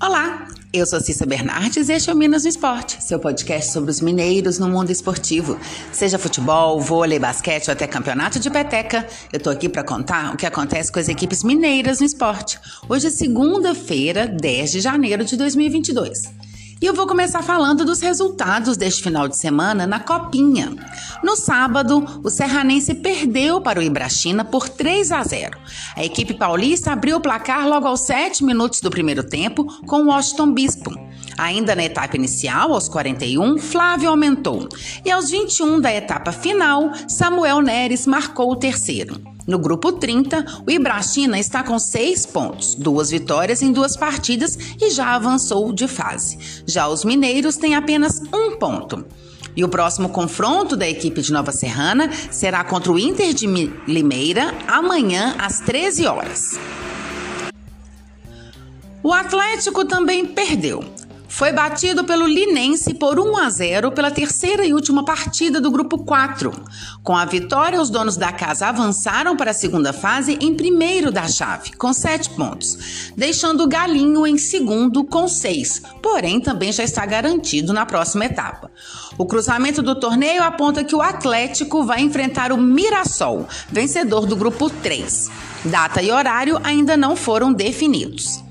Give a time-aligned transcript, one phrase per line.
[0.00, 3.90] Olá, eu sou Cissa Bernardes e este é o Minas no Esporte, seu podcast sobre
[3.90, 5.58] os mineiros no mundo esportivo.
[5.92, 10.36] Seja futebol, vôlei, basquete ou até campeonato de peteca, eu tô aqui para contar o
[10.36, 12.58] que acontece com as equipes mineiras no esporte.
[12.88, 16.47] Hoje é segunda-feira, 10 de janeiro de 2022.
[16.80, 20.76] E eu vou começar falando dos resultados deste final de semana na Copinha.
[21.24, 25.58] No sábado, o Serranense perdeu para o Ibrachina por 3 a 0.
[25.96, 30.06] A equipe paulista abriu o placar logo aos 7 minutos do primeiro tempo com o
[30.06, 31.07] Washington Bispo.
[31.38, 34.68] Ainda na etapa inicial, aos 41, Flávio aumentou.
[35.04, 39.20] E aos 21 da etapa final, Samuel Neres marcou o terceiro.
[39.46, 44.90] No grupo 30, o Ibrachina está com seis pontos, duas vitórias em duas partidas e
[44.90, 46.62] já avançou de fase.
[46.66, 49.06] Já os mineiros têm apenas um ponto.
[49.54, 53.46] E o próximo confronto da equipe de Nova Serrana será contra o Inter de
[53.86, 56.58] Limeira amanhã às 13 horas.
[59.02, 60.97] O Atlético também perdeu
[61.28, 65.98] foi batido pelo Linense por 1 a 0 pela terceira e última partida do grupo
[65.98, 66.50] 4.
[67.04, 71.28] Com a vitória, os donos da casa avançaram para a segunda fase em primeiro da
[71.28, 77.04] chave, com 7 pontos, deixando o Galinho em segundo com 6, porém também já está
[77.04, 78.70] garantido na próxima etapa.
[79.18, 84.70] O cruzamento do torneio aponta que o Atlético vai enfrentar o Mirassol, vencedor do grupo
[84.70, 85.30] 3.
[85.66, 88.47] Data e horário ainda não foram definidos.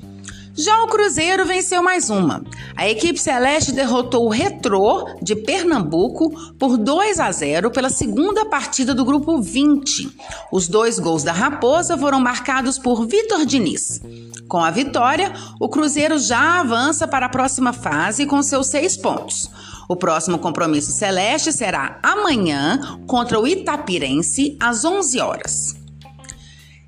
[0.58, 2.44] Já o Cruzeiro venceu mais uma.
[2.75, 8.95] A equipe celeste derrotou o Retrô de Pernambuco por 2 a 0 pela segunda partida
[8.95, 10.09] do grupo 20.
[10.52, 14.02] Os dois gols da Raposa foram marcados por Vitor Diniz.
[14.47, 19.52] Com a vitória, o Cruzeiro já avança para a próxima fase com seus seis pontos.
[19.88, 25.77] O próximo compromisso celeste será amanhã contra o Itapirense às 11 horas.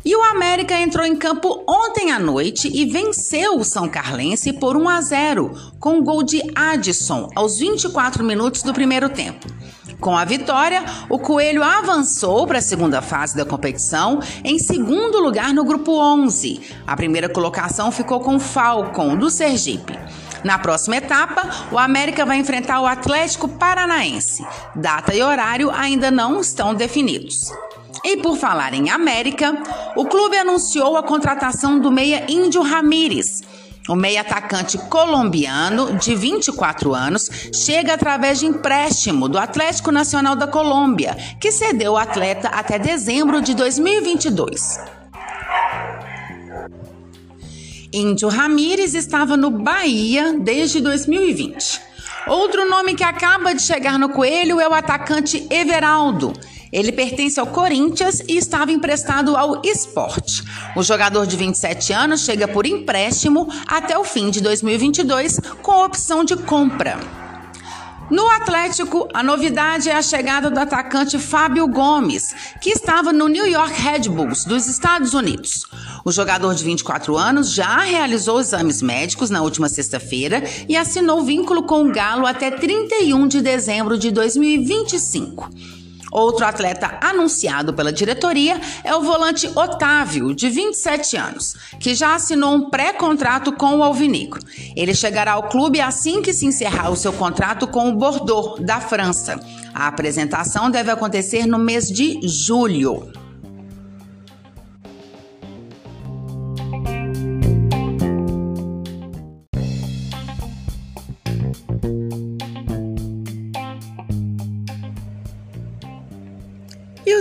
[0.04, 4.78] E o América entrou em campo ontem à noite e venceu o São Carlense por
[4.78, 9.46] 1 a 0, com o gol de Adson aos 24 minutos do primeiro tempo.
[10.00, 15.54] Com a vitória, o Coelho avançou para a segunda fase da competição, em segundo lugar
[15.54, 16.62] no grupo 11.
[16.88, 20.00] A primeira colocação ficou com o Falcon, do Sergipe.
[20.46, 24.46] Na próxima etapa, o América vai enfrentar o Atlético Paranaense.
[24.74, 27.52] Data e horário ainda não estão definidos.
[28.04, 29.58] E por falar em América,
[29.96, 33.42] o clube anunciou a contratação do meia Índio Ramírez.
[33.88, 40.46] O meia atacante colombiano, de 24 anos, chega através de empréstimo do Atlético Nacional da
[40.46, 44.80] Colômbia, que cedeu o atleta até dezembro de 2022.
[47.92, 51.82] Índio Ramírez estava no Bahia desde 2020.
[52.28, 56.32] Outro nome que acaba de chegar no Coelho é o atacante Everaldo.
[56.72, 60.42] Ele pertence ao Corinthians e estava emprestado ao Sport.
[60.76, 66.24] O jogador de 27 anos chega por empréstimo até o fim de 2022 com opção
[66.24, 67.00] de compra.
[68.10, 73.46] No Atlético, a novidade é a chegada do atacante Fábio Gomes, que estava no New
[73.46, 75.68] York Red Bulls dos Estados Unidos.
[76.04, 81.62] O jogador de 24 anos já realizou exames médicos na última sexta-feira e assinou vínculo
[81.64, 85.48] com o Galo até 31 de dezembro de 2025.
[86.12, 92.56] Outro atleta anunciado pela diretoria é o volante Otávio, de 27 anos, que já assinou
[92.56, 94.42] um pré-contrato com o Alvinegro.
[94.76, 98.80] Ele chegará ao clube assim que se encerrar o seu contrato com o Bordeaux, da
[98.80, 99.40] França.
[99.74, 103.12] A apresentação deve acontecer no mês de julho.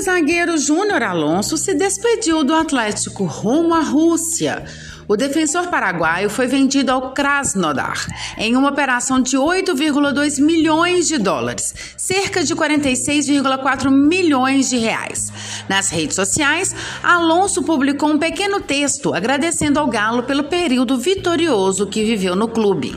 [0.08, 4.64] Zagueiro Júnior Alonso se despediu do Atlético rumo à Rússia.
[5.06, 8.06] O defensor paraguaio foi vendido ao Krasnodar
[8.38, 15.30] em uma operação de 8,2 milhões de dólares, cerca de 46,4 milhões de reais.
[15.68, 22.02] Nas redes sociais, Alonso publicou um pequeno texto agradecendo ao Galo pelo período vitorioso que
[22.02, 22.96] viveu no clube.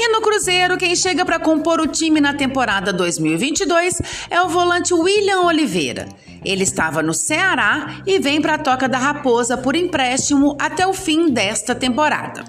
[0.00, 4.00] E no Cruzeiro, quem chega para compor o time na temporada 2022
[4.30, 6.08] é o volante William Oliveira.
[6.44, 10.94] Ele estava no Ceará e vem para a Toca da Raposa por empréstimo até o
[10.94, 12.44] fim desta temporada.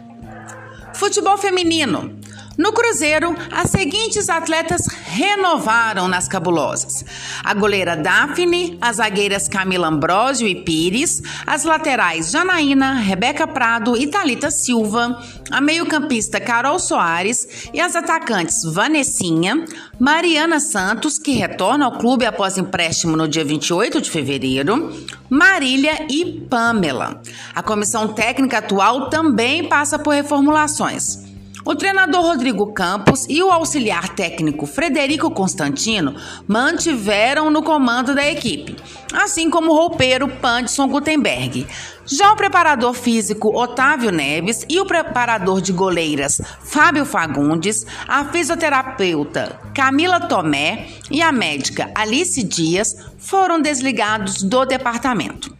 [0.93, 2.18] Futebol feminino.
[2.59, 7.05] No Cruzeiro, as seguintes atletas renovaram nas cabulosas:
[7.41, 14.07] a goleira Daphne, as zagueiras Camila Ambrosio e Pires, as laterais Janaína, Rebeca Prado e
[14.07, 19.63] Talita Silva, a meio-campista Carol Soares e as atacantes Vanessinha,
[19.97, 24.93] Mariana Santos, que retorna ao clube após empréstimo no dia 28 de fevereiro,
[25.29, 27.21] Marília e Pamela.
[27.55, 31.28] A comissão técnica atual também passa por reformulações.
[31.65, 36.15] O treinador Rodrigo Campos e o auxiliar técnico Frederico Constantino
[36.47, 38.77] mantiveram no comando da equipe,
[39.13, 41.67] assim como o roupeiro Pandson Gutenberg.
[42.05, 49.59] Já o preparador físico Otávio Neves e o preparador de goleiras Fábio Fagundes, a fisioterapeuta
[49.75, 55.59] Camila Tomé e a médica Alice Dias foram desligados do departamento.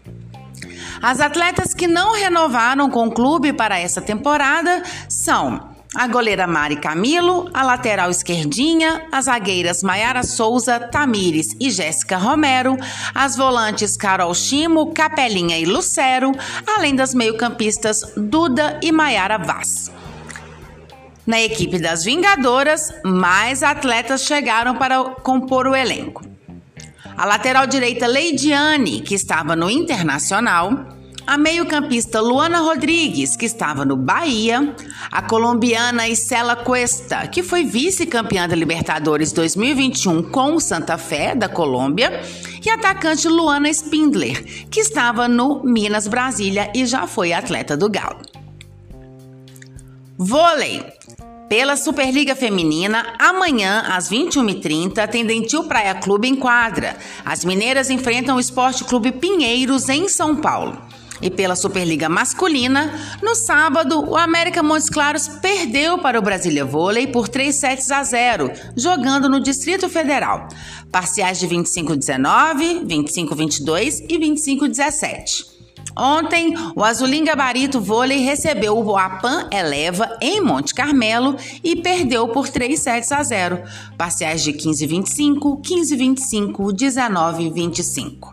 [1.01, 6.75] As atletas que não renovaram com o clube para essa temporada são a goleira Mari
[6.75, 12.77] Camilo, a lateral esquerdinha, as zagueiras Maiara Souza, Tamires e Jéssica Romero,
[13.13, 16.31] as volantes Carol Chimo, Capelinha e Lucero,
[16.77, 19.91] além das meio-campistas Duda e Maiara Vaz.
[21.25, 26.23] Na equipe das Vingadoras, mais atletas chegaram para compor o elenco.
[27.17, 30.98] A lateral direita Leidiane, que estava no Internacional,
[31.29, 34.75] a meio-campista Luana Rodrigues, que estava no Bahia,
[35.11, 41.47] a colombiana Isela Cuesta, que foi vice-campeã da Libertadores 2021 com o Santa Fé, da
[41.47, 42.19] Colômbia,
[42.65, 47.87] e a atacante Luana Spindler, que estava no Minas Brasília e já foi atleta do
[47.87, 48.21] Galo.
[50.17, 50.83] Vôlei.
[51.47, 56.97] Pela Superliga Feminina, amanhã, às 21h30, tem Dentil Praia Clube em quadra.
[57.23, 60.89] As mineiras enfrentam o Esporte Clube Pinheiros, em São Paulo.
[61.21, 67.07] E pela Superliga Masculina, no sábado, o América Montes Claros perdeu para o Brasília Vôlei
[67.07, 70.47] por 3 sets a 0, jogando no Distrito Federal.
[70.91, 75.59] Parciais de 25-19, 25-22 e 25-17.
[75.97, 82.47] Ontem, o Azulim Gabarito Vôlei recebeu o Apan Eleva em Monte Carmelo e perdeu por
[82.47, 83.61] 3 sets a 0,
[83.97, 88.29] parciais de 15-25, 15-25, 19-25.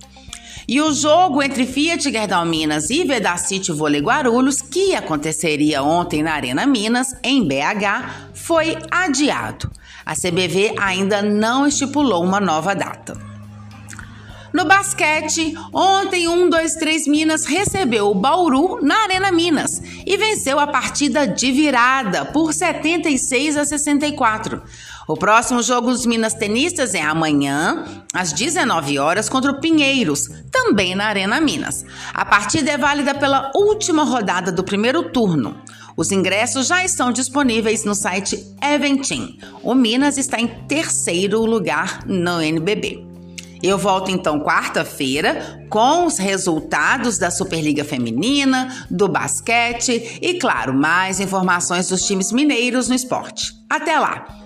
[0.69, 6.33] E o jogo entre Fiat Gerdau Minas e Vedacity Vôlei Guarulhos, que aconteceria ontem na
[6.33, 9.71] Arena Minas, em BH, foi adiado.
[10.05, 13.17] A CBV ainda não estipulou uma nova data.
[14.53, 20.59] No basquete, ontem 1, 2, 3 Minas recebeu o Bauru na Arena Minas e venceu
[20.59, 24.63] a partida de virada por 76 a 64.
[25.09, 30.97] O próximo jogo dos Minas Tenistas é amanhã, às 19 horas, contra o Pinheiros, também
[30.97, 31.85] na Arena Minas.
[32.13, 35.57] A partida é válida pela última rodada do primeiro turno.
[35.97, 39.39] Os ingressos já estão disponíveis no site Eventim.
[39.63, 43.07] O Minas está em terceiro lugar no NBB.
[43.63, 51.21] Eu volto então quarta-feira com os resultados da Superliga Feminina, do basquete e, claro, mais
[51.21, 53.55] informações dos times mineiros no esporte.
[53.71, 54.46] Até lá!